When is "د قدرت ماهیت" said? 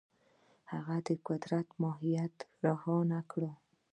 1.07-2.35